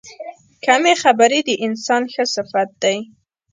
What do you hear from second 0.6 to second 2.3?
کمې خبرې، د انسان ښه